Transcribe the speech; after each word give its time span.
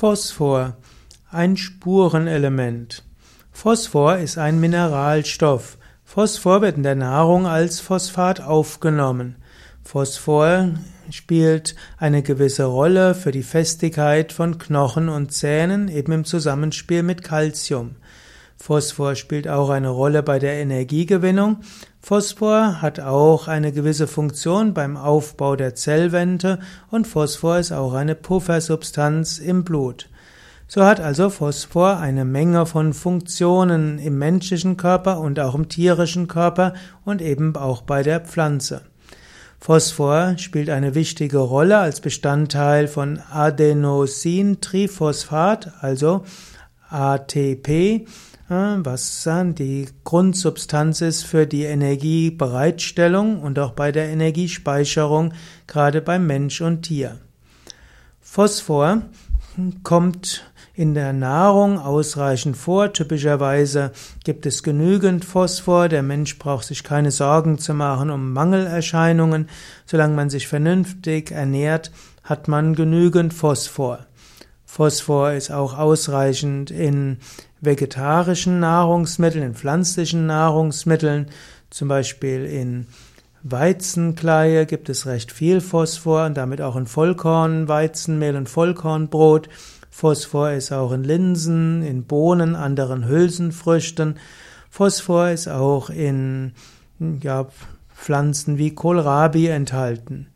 Phosphor, 0.00 0.76
ein 1.28 1.56
Spurenelement. 1.56 3.02
Phosphor 3.50 4.18
ist 4.18 4.38
ein 4.38 4.60
Mineralstoff. 4.60 5.76
Phosphor 6.04 6.62
wird 6.62 6.76
in 6.76 6.84
der 6.84 6.94
Nahrung 6.94 7.48
als 7.48 7.80
Phosphat 7.80 8.40
aufgenommen. 8.40 9.34
Phosphor 9.82 10.68
spielt 11.10 11.74
eine 11.96 12.22
gewisse 12.22 12.66
Rolle 12.66 13.16
für 13.16 13.32
die 13.32 13.42
Festigkeit 13.42 14.32
von 14.32 14.58
Knochen 14.58 15.08
und 15.08 15.32
Zähnen, 15.32 15.88
eben 15.88 16.12
im 16.12 16.24
Zusammenspiel 16.24 17.02
mit 17.02 17.24
Calcium. 17.24 17.96
Phosphor 18.60 19.14
spielt 19.14 19.48
auch 19.48 19.70
eine 19.70 19.88
Rolle 19.88 20.22
bei 20.22 20.38
der 20.38 20.54
Energiegewinnung. 20.54 21.58
Phosphor 22.00 22.82
hat 22.82 23.00
auch 23.00 23.48
eine 23.48 23.72
gewisse 23.72 24.06
Funktion 24.06 24.74
beim 24.74 24.96
Aufbau 24.96 25.56
der 25.56 25.74
Zellwände 25.74 26.58
und 26.90 27.06
Phosphor 27.06 27.58
ist 27.58 27.72
auch 27.72 27.94
eine 27.94 28.14
Puffersubstanz 28.14 29.38
im 29.38 29.64
Blut. 29.64 30.10
So 30.66 30.84
hat 30.84 31.00
also 31.00 31.30
Phosphor 31.30 31.96
eine 31.96 32.26
Menge 32.26 32.66
von 32.66 32.92
Funktionen 32.92 33.98
im 33.98 34.18
menschlichen 34.18 34.76
Körper 34.76 35.20
und 35.20 35.40
auch 35.40 35.54
im 35.54 35.70
tierischen 35.70 36.28
Körper 36.28 36.74
und 37.06 37.22
eben 37.22 37.56
auch 37.56 37.80
bei 37.82 38.02
der 38.02 38.20
Pflanze. 38.20 38.82
Phosphor 39.60 40.34
spielt 40.36 40.68
eine 40.68 40.94
wichtige 40.94 41.38
Rolle 41.38 41.78
als 41.78 42.00
Bestandteil 42.00 42.86
von 42.86 43.18
Adenosintriphosphat, 43.30 45.72
also 45.80 46.24
ATP, 46.90 48.06
was 48.48 49.28
die 49.58 49.88
Grundsubstanz 50.04 51.00
ist 51.02 51.24
für 51.24 51.46
die 51.46 51.64
Energiebereitstellung 51.64 53.42
und 53.42 53.58
auch 53.58 53.72
bei 53.72 53.92
der 53.92 54.08
Energiespeicherung, 54.08 55.34
gerade 55.66 56.00
beim 56.00 56.26
Mensch 56.26 56.60
und 56.60 56.82
Tier. 56.82 57.18
Phosphor 58.20 59.02
kommt 59.82 60.44
in 60.74 60.94
der 60.94 61.12
Nahrung 61.12 61.78
ausreichend 61.78 62.56
vor. 62.56 62.92
Typischerweise 62.92 63.90
gibt 64.24 64.46
es 64.46 64.62
genügend 64.62 65.24
Phosphor. 65.24 65.88
Der 65.88 66.02
Mensch 66.02 66.38
braucht 66.38 66.66
sich 66.66 66.84
keine 66.84 67.10
Sorgen 67.10 67.58
zu 67.58 67.74
machen 67.74 68.10
um 68.10 68.32
Mangelerscheinungen. 68.32 69.48
Solange 69.86 70.14
man 70.14 70.30
sich 70.30 70.46
vernünftig 70.46 71.32
ernährt, 71.32 71.90
hat 72.22 72.46
man 72.46 72.74
genügend 72.74 73.34
Phosphor. 73.34 74.06
Phosphor 74.64 75.32
ist 75.32 75.50
auch 75.50 75.76
ausreichend 75.76 76.70
in 76.70 77.16
vegetarischen 77.60 78.60
Nahrungsmitteln, 78.60 79.44
in 79.44 79.54
pflanzlichen 79.54 80.26
Nahrungsmitteln, 80.26 81.26
zum 81.70 81.88
Beispiel 81.88 82.44
in 82.44 82.86
Weizenkleie 83.42 84.66
gibt 84.66 84.88
es 84.88 85.06
recht 85.06 85.32
viel 85.32 85.60
Phosphor 85.60 86.26
und 86.26 86.36
damit 86.36 86.60
auch 86.60 86.76
in 86.76 86.86
Vollkornweizenmehl 86.86 88.36
und 88.36 88.48
Vollkornbrot. 88.48 89.48
Phosphor 89.90 90.50
ist 90.50 90.72
auch 90.72 90.92
in 90.92 91.04
Linsen, 91.04 91.82
in 91.82 92.04
Bohnen, 92.04 92.56
anderen 92.56 93.06
Hülsenfrüchten. 93.06 94.18
Phosphor 94.70 95.30
ist 95.30 95.48
auch 95.48 95.90
in 95.90 96.52
ja, 96.98 97.46
Pflanzen 97.94 98.58
wie 98.58 98.74
Kohlrabi 98.74 99.48
enthalten. 99.48 100.28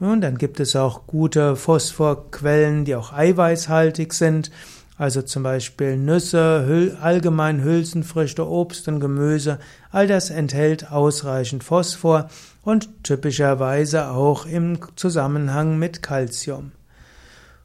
Und 0.00 0.20
dann 0.20 0.38
gibt 0.38 0.60
es 0.60 0.76
auch 0.76 1.06
gute 1.06 1.56
Phosphorquellen, 1.56 2.84
die 2.84 2.94
auch 2.94 3.12
eiweißhaltig 3.12 4.12
sind. 4.12 4.50
Also 4.98 5.22
zum 5.22 5.44
Beispiel 5.44 5.96
Nüsse, 5.96 6.64
Hüll, 6.66 6.98
allgemein 7.00 7.62
Hülsenfrüchte, 7.62 8.46
Obst 8.48 8.88
und 8.88 8.98
Gemüse. 8.98 9.60
All 9.92 10.08
das 10.08 10.28
enthält 10.28 10.90
ausreichend 10.90 11.62
Phosphor 11.62 12.28
und 12.64 13.04
typischerweise 13.04 14.08
auch 14.08 14.44
im 14.44 14.80
Zusammenhang 14.96 15.78
mit 15.78 16.02
Calcium. 16.02 16.72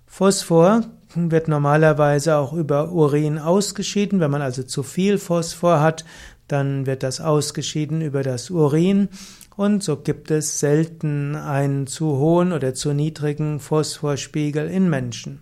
Phosphor 0.06 0.84
wird 1.16 1.48
normalerweise 1.48 2.38
auch 2.38 2.54
über 2.54 2.92
Urin 2.92 3.40
ausgeschieden. 3.40 4.20
Wenn 4.20 4.30
man 4.30 4.44
also 4.44 4.62
zu 4.62 4.84
viel 4.84 5.18
Phosphor 5.18 5.82
hat, 5.82 6.06
dann 6.48 6.86
wird 6.86 7.02
das 7.02 7.20
ausgeschieden 7.20 8.02
über 8.02 8.22
das 8.22 8.52
Urin. 8.52 9.10
Und 9.56 9.84
so 9.84 9.98
gibt 9.98 10.30
es 10.30 10.60
selten 10.60 11.36
einen 11.36 11.88
zu 11.88 12.18
hohen 12.18 12.54
oder 12.54 12.76
zu 12.76 12.94
niedrigen 12.94 13.60
Phosphorspiegel 13.60 14.70
in 14.70 14.88
Menschen. 14.88 15.40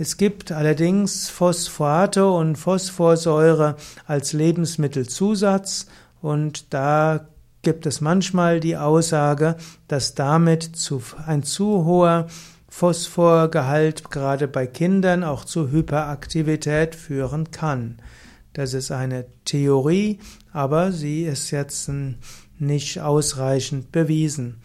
Es 0.00 0.16
gibt 0.16 0.50
allerdings 0.50 1.28
Phosphate 1.28 2.26
und 2.26 2.56
Phosphorsäure 2.56 3.76
als 4.06 4.32
Lebensmittelzusatz 4.32 5.88
und 6.22 6.72
da 6.72 7.28
gibt 7.60 7.84
es 7.84 8.00
manchmal 8.00 8.60
die 8.60 8.78
Aussage, 8.78 9.56
dass 9.88 10.14
damit 10.14 10.70
ein 11.26 11.42
zu 11.42 11.84
hoher 11.84 12.28
Phosphorgehalt 12.70 14.10
gerade 14.10 14.48
bei 14.48 14.66
Kindern 14.66 15.22
auch 15.22 15.44
zu 15.44 15.70
Hyperaktivität 15.70 16.94
führen 16.94 17.50
kann. 17.50 17.98
Das 18.54 18.72
ist 18.72 18.92
eine 18.92 19.26
Theorie, 19.44 20.18
aber 20.50 20.92
sie 20.92 21.24
ist 21.24 21.50
jetzt 21.50 21.90
nicht 22.58 23.00
ausreichend 23.00 23.92
bewiesen. 23.92 24.62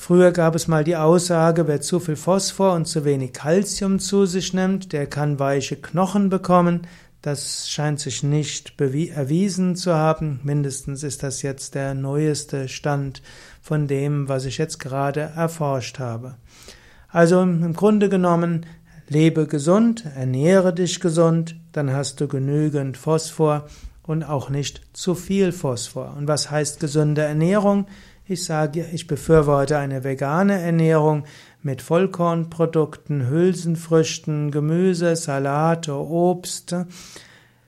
Früher 0.00 0.32
gab 0.32 0.54
es 0.54 0.66
mal 0.66 0.82
die 0.82 0.96
Aussage, 0.96 1.68
wer 1.68 1.82
zu 1.82 2.00
viel 2.00 2.16
Phosphor 2.16 2.72
und 2.72 2.86
zu 2.86 3.04
wenig 3.04 3.34
Calcium 3.34 3.98
zu 3.98 4.24
sich 4.24 4.54
nimmt, 4.54 4.94
der 4.94 5.06
kann 5.06 5.38
weiche 5.38 5.76
Knochen 5.76 6.30
bekommen. 6.30 6.86
Das 7.20 7.68
scheint 7.68 8.00
sich 8.00 8.22
nicht 8.22 8.80
erwiesen 8.80 9.76
zu 9.76 9.94
haben. 9.94 10.40
Mindestens 10.42 11.02
ist 11.02 11.22
das 11.22 11.42
jetzt 11.42 11.74
der 11.74 11.92
neueste 11.92 12.66
Stand 12.68 13.20
von 13.60 13.88
dem, 13.88 14.26
was 14.26 14.46
ich 14.46 14.56
jetzt 14.56 14.80
gerade 14.80 15.20
erforscht 15.20 15.98
habe. 15.98 16.36
Also 17.10 17.42
im 17.42 17.74
Grunde 17.74 18.08
genommen, 18.08 18.64
lebe 19.06 19.46
gesund, 19.46 20.06
ernähre 20.16 20.72
dich 20.72 21.00
gesund, 21.00 21.56
dann 21.72 21.92
hast 21.92 22.22
du 22.22 22.26
genügend 22.26 22.96
Phosphor 22.96 23.66
und 24.02 24.24
auch 24.24 24.48
nicht 24.48 24.80
zu 24.94 25.14
viel 25.14 25.52
Phosphor. 25.52 26.14
Und 26.16 26.26
was 26.26 26.50
heißt 26.50 26.80
gesunde 26.80 27.20
Ernährung? 27.20 27.86
Ich 28.30 28.44
sage, 28.44 28.86
ich 28.92 29.08
befürworte 29.08 29.76
eine 29.76 30.04
vegane 30.04 30.60
Ernährung 30.60 31.24
mit 31.62 31.82
Vollkornprodukten, 31.82 33.28
Hülsenfrüchten, 33.28 34.52
Gemüse, 34.52 35.16
Salate, 35.16 35.92
Obst, 35.96 36.76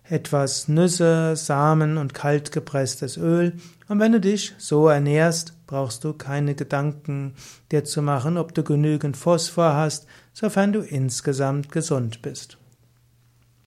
etwas 0.04 0.68
Nüsse, 0.68 1.34
Samen 1.34 1.98
und 1.98 2.14
kaltgepresstes 2.14 3.16
Öl. 3.16 3.54
Und 3.88 3.98
wenn 3.98 4.12
du 4.12 4.20
dich 4.20 4.54
so 4.56 4.86
ernährst, 4.86 5.54
brauchst 5.66 6.04
du 6.04 6.12
keine 6.12 6.54
Gedanken 6.54 7.34
dir 7.72 7.82
zu 7.82 8.00
machen, 8.00 8.36
ob 8.38 8.54
du 8.54 8.62
genügend 8.62 9.16
Phosphor 9.16 9.74
hast, 9.74 10.06
sofern 10.32 10.72
du 10.72 10.78
insgesamt 10.82 11.72
gesund 11.72 12.22
bist. 12.22 12.56